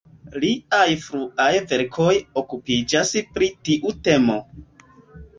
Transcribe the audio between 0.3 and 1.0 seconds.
Liaj